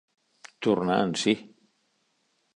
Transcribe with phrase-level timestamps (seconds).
[0.67, 1.37] Tornar en si.